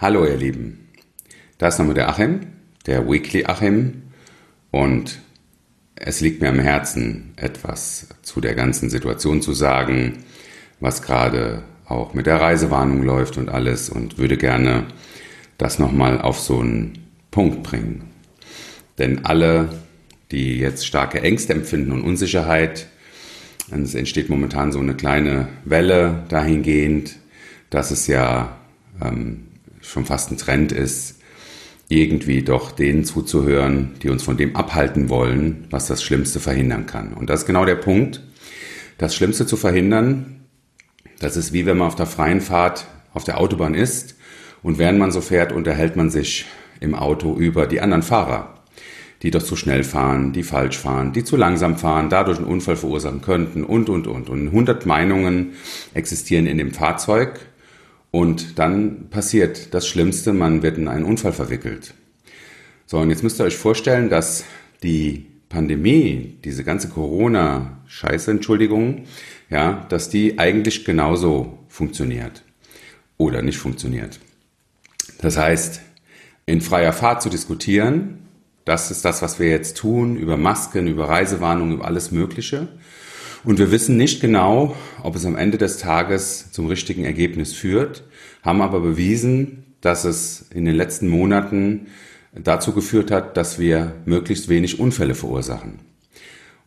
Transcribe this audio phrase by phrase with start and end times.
[0.00, 0.86] Hallo ihr Lieben,
[1.58, 2.38] da ist nochmal der Achim,
[2.86, 4.02] der Weekly Achim.
[4.70, 5.18] Und
[5.96, 10.18] es liegt mir am Herzen, etwas zu der ganzen Situation zu sagen,
[10.78, 13.90] was gerade auch mit der Reisewarnung läuft und alles.
[13.90, 14.86] Und würde gerne
[15.58, 16.92] das nochmal auf so einen
[17.32, 18.04] Punkt bringen.
[18.98, 19.68] Denn alle,
[20.30, 22.86] die jetzt starke Ängste empfinden und Unsicherheit,
[23.72, 27.16] es entsteht momentan so eine kleine Welle dahingehend,
[27.68, 28.58] dass es ja
[29.02, 29.47] ähm,
[29.88, 31.16] schon fast ein Trend ist,
[31.88, 37.14] irgendwie doch denen zuzuhören, die uns von dem abhalten wollen, was das Schlimmste verhindern kann.
[37.14, 38.22] Und das ist genau der Punkt.
[38.98, 40.44] Das Schlimmste zu verhindern,
[41.20, 44.16] das ist wie wenn man auf der freien Fahrt auf der Autobahn ist
[44.62, 46.44] und während man so fährt, unterhält man sich
[46.80, 48.58] im Auto über die anderen Fahrer
[49.22, 52.76] die doch zu schnell fahren, die falsch fahren, die zu langsam fahren, dadurch einen Unfall
[52.76, 54.28] verursachen könnten und, und, und.
[54.28, 55.54] Und 100 Meinungen
[55.94, 57.40] existieren in dem Fahrzeug
[58.10, 61.94] und dann passiert das Schlimmste, man wird in einen Unfall verwickelt.
[62.86, 64.44] So, und jetzt müsst ihr euch vorstellen, dass
[64.82, 69.04] die Pandemie, diese ganze Corona-Scheiße, Entschuldigung,
[69.50, 72.44] ja, dass die eigentlich genauso funktioniert
[73.16, 74.20] oder nicht funktioniert.
[75.20, 75.80] Das heißt,
[76.46, 78.26] in freier Fahrt zu diskutieren,
[78.64, 82.68] das ist das, was wir jetzt tun, über Masken, über Reisewarnungen, über alles Mögliche.
[83.44, 88.04] Und wir wissen nicht genau, ob es am Ende des Tages zum richtigen Ergebnis führt,
[88.42, 91.86] haben aber bewiesen, dass es in den letzten Monaten
[92.34, 95.78] dazu geführt hat, dass wir möglichst wenig Unfälle verursachen.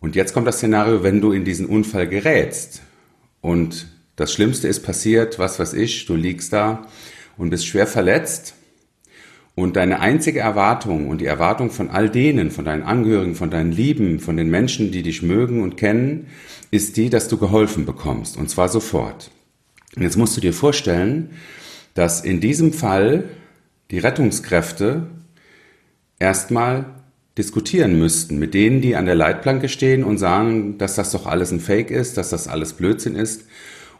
[0.00, 2.82] Und jetzt kommt das Szenario, wenn du in diesen Unfall gerätst
[3.40, 6.86] und das Schlimmste ist passiert, was weiß ich, du liegst da
[7.36, 8.54] und bist schwer verletzt
[9.58, 13.72] und deine einzige Erwartung und die Erwartung von all denen, von deinen Angehörigen, von deinen
[13.72, 16.28] Lieben, von den Menschen, die dich mögen und kennen,
[16.70, 18.36] ist die, dass du geholfen bekommst.
[18.36, 19.32] Und zwar sofort.
[19.96, 21.30] Und jetzt musst du dir vorstellen,
[21.94, 23.24] dass in diesem Fall
[23.90, 25.08] die Rettungskräfte
[26.20, 26.86] erstmal
[27.36, 31.50] diskutieren müssten mit denen, die an der Leitplanke stehen und sagen, dass das doch alles
[31.50, 33.46] ein Fake ist, dass das alles Blödsinn ist.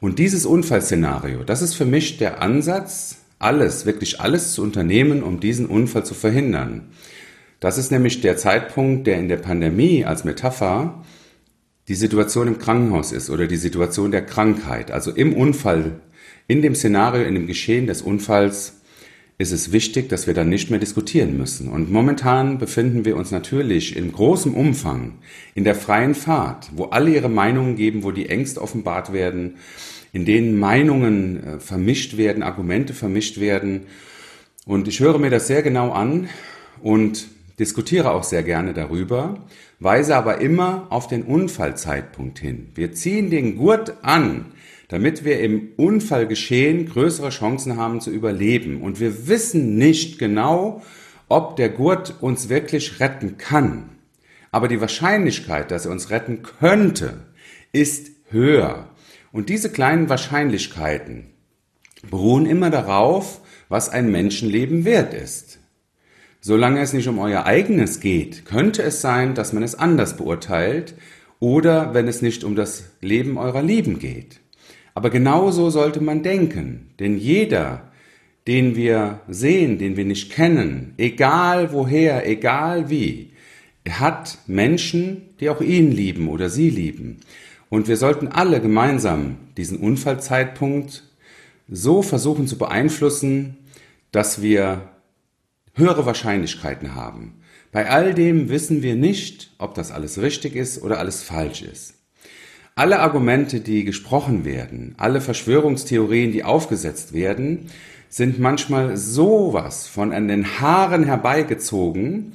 [0.00, 5.40] Und dieses Unfallszenario, das ist für mich der Ansatz, alles, wirklich alles zu unternehmen, um
[5.40, 6.88] diesen Unfall zu verhindern.
[7.60, 11.04] Das ist nämlich der Zeitpunkt, der in der Pandemie als Metapher
[11.88, 14.90] die Situation im Krankenhaus ist oder die Situation der Krankheit.
[14.90, 16.00] Also im Unfall,
[16.48, 18.80] in dem Szenario, in dem Geschehen des Unfalls
[19.38, 21.68] ist es wichtig, dass wir dann nicht mehr diskutieren müssen.
[21.68, 25.18] Und momentan befinden wir uns natürlich in großem Umfang
[25.54, 29.56] in der freien Fahrt, wo alle ihre Meinungen geben, wo die Ängste offenbart werden,
[30.16, 33.82] in denen Meinungen äh, vermischt werden, Argumente vermischt werden.
[34.64, 36.30] Und ich höre mir das sehr genau an
[36.80, 37.28] und
[37.58, 39.44] diskutiere auch sehr gerne darüber,
[39.78, 42.68] weise aber immer auf den Unfallzeitpunkt hin.
[42.74, 44.46] Wir ziehen den Gurt an,
[44.88, 48.80] damit wir im Unfallgeschehen größere Chancen haben zu überleben.
[48.80, 50.82] Und wir wissen nicht genau,
[51.28, 53.90] ob der Gurt uns wirklich retten kann.
[54.50, 57.18] Aber die Wahrscheinlichkeit, dass er uns retten könnte,
[57.72, 58.88] ist höher.
[59.36, 61.26] Und diese kleinen Wahrscheinlichkeiten
[62.10, 65.58] beruhen immer darauf, was ein Menschenleben wert ist.
[66.40, 70.94] Solange es nicht um euer eigenes geht, könnte es sein, dass man es anders beurteilt
[71.38, 74.40] oder wenn es nicht um das Leben eurer Lieben geht.
[74.94, 77.92] Aber genauso sollte man denken, denn jeder,
[78.46, 83.32] den wir sehen, den wir nicht kennen, egal woher, egal wie,
[83.86, 87.18] hat Menschen, die auch ihn lieben oder sie lieben.
[87.68, 91.04] Und wir sollten alle gemeinsam diesen Unfallzeitpunkt
[91.68, 93.56] so versuchen zu beeinflussen,
[94.12, 94.88] dass wir
[95.74, 97.34] höhere Wahrscheinlichkeiten haben.
[97.72, 101.94] Bei all dem wissen wir nicht, ob das alles richtig ist oder alles falsch ist.
[102.74, 107.70] Alle Argumente, die gesprochen werden, alle Verschwörungstheorien, die aufgesetzt werden,
[108.08, 112.32] sind manchmal sowas von an den Haaren herbeigezogen,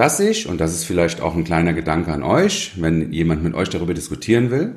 [0.00, 3.52] dass ich, und das ist vielleicht auch ein kleiner Gedanke an euch, wenn jemand mit
[3.52, 4.74] euch darüber diskutieren will,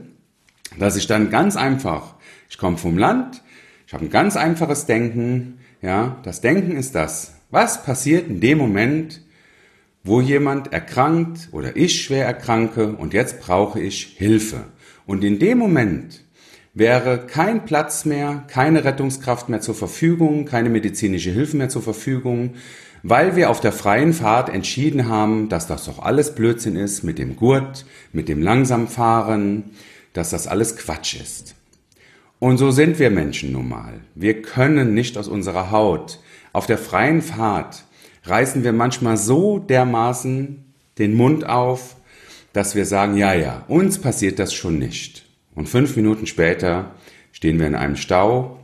[0.78, 2.16] dass ich dann ganz einfach,
[2.50, 3.42] ich komme vom Land,
[3.88, 8.58] ich habe ein ganz einfaches Denken, ja, das Denken ist das, was passiert in dem
[8.58, 9.22] Moment,
[10.04, 14.66] wo jemand erkrankt oder ich schwer erkranke und jetzt brauche ich Hilfe.
[15.06, 16.23] Und in dem Moment
[16.74, 22.56] wäre kein Platz mehr, keine Rettungskraft mehr zur Verfügung, keine medizinische Hilfe mehr zur Verfügung,
[23.04, 27.20] weil wir auf der freien Fahrt entschieden haben, dass das doch alles Blödsinn ist mit
[27.20, 29.72] dem Gurt, mit dem Langsamfahren,
[30.14, 31.56] dass das alles Quatsch ist.
[32.40, 34.02] Und so sind wir Menschen nun mal.
[34.16, 36.20] Wir können nicht aus unserer Haut.
[36.54, 37.84] Auf der freien Fahrt
[38.24, 40.64] reißen wir manchmal so dermaßen
[40.98, 41.96] den Mund auf,
[42.52, 45.26] dass wir sagen, ja, ja, uns passiert das schon nicht.
[45.56, 46.96] Und fünf Minuten später
[47.32, 48.60] stehen wir in einem Stau,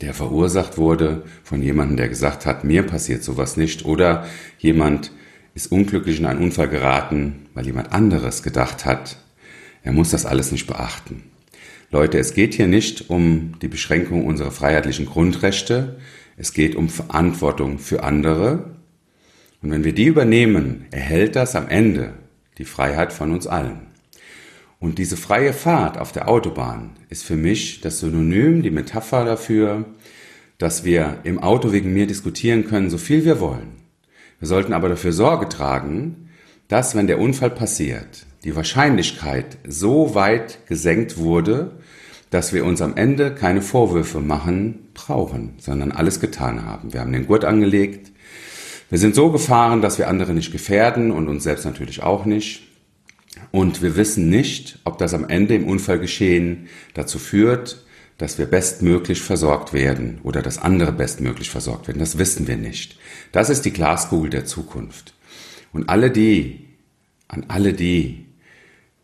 [0.00, 4.26] der verursacht wurde von jemandem, der gesagt hat, mir passiert sowas nicht, oder
[4.58, 5.12] jemand
[5.54, 9.18] ist unglücklich in einen Unfall geraten, weil jemand anderes gedacht hat,
[9.82, 11.24] er muss das alles nicht beachten.
[11.90, 15.98] Leute, es geht hier nicht um die Beschränkung unserer freiheitlichen Grundrechte,
[16.36, 18.76] es geht um Verantwortung für andere.
[19.60, 22.14] Und wenn wir die übernehmen, erhält das am Ende
[22.58, 23.91] die Freiheit von uns allen.
[24.82, 29.84] Und diese freie Fahrt auf der Autobahn ist für mich das Synonym, die Metapher dafür,
[30.58, 33.74] dass wir im Auto wegen mir diskutieren können, so viel wir wollen.
[34.40, 36.30] Wir sollten aber dafür Sorge tragen,
[36.66, 41.78] dass, wenn der Unfall passiert, die Wahrscheinlichkeit so weit gesenkt wurde,
[42.30, 46.92] dass wir uns am Ende keine Vorwürfe machen brauchen, sondern alles getan haben.
[46.92, 48.10] Wir haben den Gurt angelegt.
[48.90, 52.71] Wir sind so gefahren, dass wir andere nicht gefährden und uns selbst natürlich auch nicht.
[53.52, 57.84] Und wir wissen nicht, ob das am Ende im Unfallgeschehen dazu führt,
[58.16, 61.98] dass wir bestmöglich versorgt werden oder dass andere bestmöglich versorgt werden.
[61.98, 62.98] Das wissen wir nicht.
[63.30, 65.14] Das ist die Glaskugel der Zukunft.
[65.72, 66.68] Und alle die,
[67.28, 68.26] an alle die,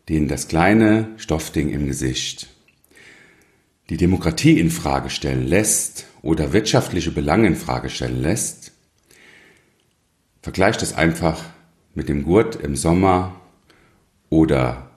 [0.09, 2.49] denen das kleine Stoffding im Gesicht
[3.89, 8.71] die Demokratie in Frage stellen lässt oder wirtschaftliche Belange in Frage stellen lässt,
[10.41, 11.43] vergleicht es einfach
[11.93, 13.38] mit dem Gurt im Sommer
[14.29, 14.89] oder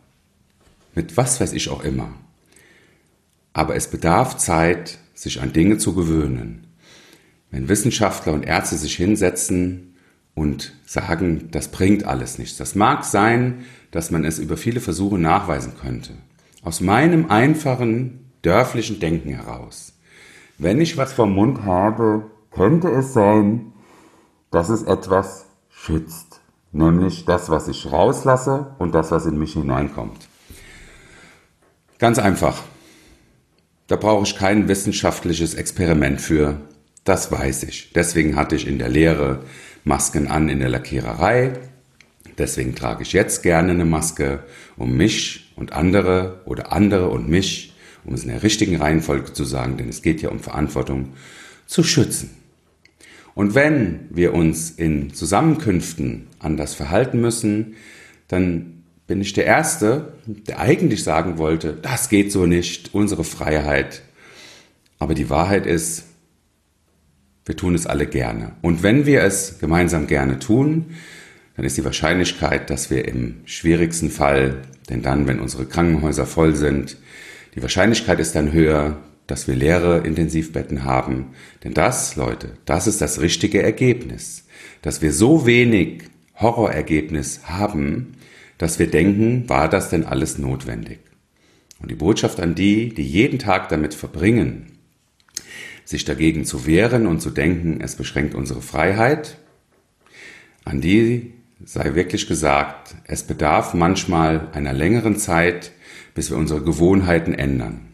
[0.94, 2.12] mit was weiß ich auch immer.
[3.52, 6.66] Aber es bedarf Zeit, sich an Dinge zu gewöhnen.
[7.50, 9.94] Wenn Wissenschaftler und Ärzte sich hinsetzen
[10.34, 12.56] und sagen, das bringt alles nichts.
[12.56, 16.14] Das mag sein, dass man es über viele Versuche nachweisen könnte.
[16.62, 19.92] Aus meinem einfachen dörflichen Denken heraus.
[20.58, 23.72] Wenn ich was vom Mund habe, könnte es sein,
[24.50, 26.41] dass es etwas schützt
[26.72, 30.28] nämlich das, was ich rauslasse und das, was in mich hineinkommt.
[31.98, 32.62] Ganz einfach.
[33.86, 36.56] Da brauche ich kein wissenschaftliches Experiment für.
[37.04, 37.92] Das weiß ich.
[37.92, 39.40] Deswegen hatte ich in der Lehre
[39.84, 41.52] Masken an in der Lackiererei.
[42.38, 44.44] Deswegen trage ich jetzt gerne eine Maske,
[44.76, 47.74] um mich und andere oder andere und mich,
[48.04, 51.12] um es in der richtigen Reihenfolge zu sagen, denn es geht ja um Verantwortung,
[51.66, 52.41] zu schützen.
[53.34, 57.74] Und wenn wir uns in Zusammenkünften anders verhalten müssen,
[58.28, 64.02] dann bin ich der Erste, der eigentlich sagen wollte, das geht so nicht, unsere Freiheit.
[64.98, 66.04] Aber die Wahrheit ist,
[67.44, 68.52] wir tun es alle gerne.
[68.62, 70.94] Und wenn wir es gemeinsam gerne tun,
[71.56, 76.54] dann ist die Wahrscheinlichkeit, dass wir im schwierigsten Fall, denn dann, wenn unsere Krankenhäuser voll
[76.54, 76.96] sind,
[77.54, 78.98] die Wahrscheinlichkeit ist dann höher,
[79.32, 81.30] dass wir leere Intensivbetten haben.
[81.64, 84.44] Denn das, Leute, das ist das richtige Ergebnis.
[84.82, 86.02] Dass wir so wenig
[86.34, 88.12] Horrorergebnis haben,
[88.58, 90.98] dass wir denken, war das denn alles notwendig?
[91.80, 94.66] Und die Botschaft an die, die jeden Tag damit verbringen,
[95.86, 99.38] sich dagegen zu wehren und zu denken, es beschränkt unsere Freiheit,
[100.64, 101.32] an die
[101.64, 105.72] sei wirklich gesagt, es bedarf manchmal einer längeren Zeit,
[106.14, 107.91] bis wir unsere Gewohnheiten ändern.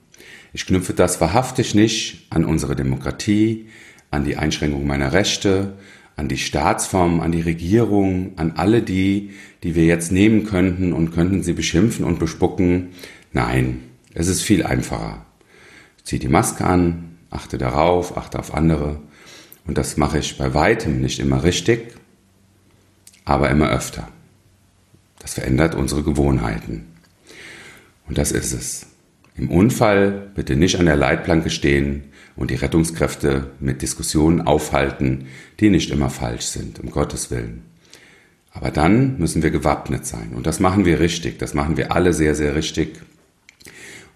[0.52, 3.68] Ich knüpfe das wahrhaftig nicht an unsere Demokratie,
[4.10, 5.74] an die Einschränkung meiner Rechte,
[6.16, 9.30] an die Staatsform, an die Regierung, an alle die,
[9.62, 12.88] die wir jetzt nehmen könnten und könnten sie beschimpfen und bespucken.
[13.32, 13.82] Nein,
[14.14, 15.24] es ist viel einfacher.
[15.98, 19.00] Ich ziehe die Maske an, achte darauf, achte auf andere.
[19.66, 21.94] Und das mache ich bei weitem nicht immer richtig,
[23.24, 24.08] aber immer öfter.
[25.20, 26.86] Das verändert unsere Gewohnheiten.
[28.08, 28.86] Und das ist es.
[29.38, 32.02] Im Unfall bitte nicht an der Leitplanke stehen
[32.34, 35.26] und die Rettungskräfte mit Diskussionen aufhalten,
[35.60, 37.62] die nicht immer falsch sind, um Gottes Willen.
[38.50, 40.32] Aber dann müssen wir gewappnet sein.
[40.34, 41.38] Und das machen wir richtig.
[41.38, 42.98] Das machen wir alle sehr, sehr richtig.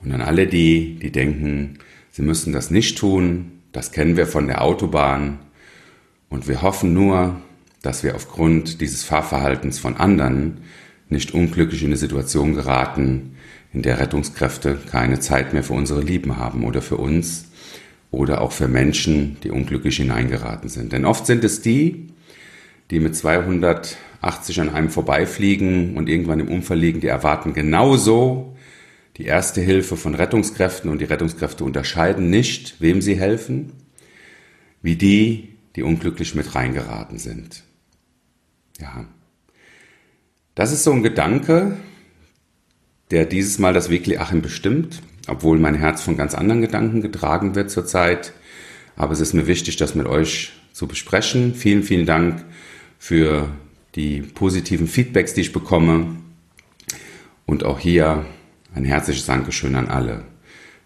[0.02, 1.78] Und an alle die, die denken,
[2.10, 5.38] sie müssen das nicht tun, das kennen wir von der Autobahn.
[6.28, 7.40] Und wir hoffen nur,
[7.82, 10.62] dass wir aufgrund dieses Fahrverhaltens von anderen
[11.08, 13.36] nicht unglücklich in eine Situation geraten,
[13.72, 17.46] in der Rettungskräfte keine Zeit mehr für unsere Lieben haben oder für uns
[18.10, 20.92] oder auch für Menschen, die unglücklich hineingeraten sind.
[20.92, 22.08] Denn oft sind es die,
[22.90, 28.54] die mit 280 an einem vorbeifliegen und irgendwann im Unfall liegen, die erwarten genauso
[29.16, 33.72] die erste Hilfe von Rettungskräften und die Rettungskräfte unterscheiden nicht, wem sie helfen,
[34.82, 37.62] wie die, die unglücklich mit reingeraten sind.
[38.78, 39.06] Ja.
[40.54, 41.78] Das ist so ein Gedanke,
[43.12, 47.54] der dieses Mal das Weekly Achim bestimmt, obwohl mein Herz von ganz anderen Gedanken getragen
[47.54, 48.32] wird zurzeit.
[48.96, 51.54] Aber es ist mir wichtig, das mit euch zu besprechen.
[51.54, 52.42] Vielen, vielen Dank
[52.98, 53.50] für
[53.94, 56.16] die positiven Feedbacks, die ich bekomme.
[57.44, 58.24] Und auch hier
[58.74, 60.24] ein herzliches Dankeschön an alle.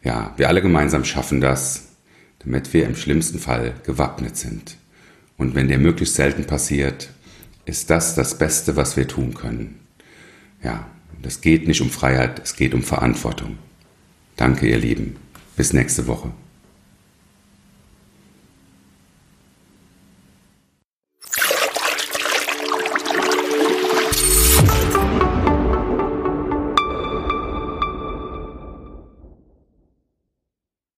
[0.03, 1.93] Ja, wir alle gemeinsam schaffen das,
[2.41, 4.77] damit wir im schlimmsten Fall gewappnet sind.
[5.37, 7.11] Und wenn der möglichst selten passiert,
[7.67, 9.79] ist das das Beste, was wir tun können.
[10.63, 10.87] Ja,
[11.27, 13.59] es geht nicht um Freiheit, es geht um Verantwortung.
[14.37, 15.17] Danke, ihr Lieben.
[15.57, 16.31] Bis nächste Woche.